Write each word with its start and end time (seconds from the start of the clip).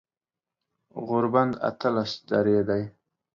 غوربند 1.05 1.53
اتلس 1.69 2.11
درې 2.29 2.59
دی 2.69 2.83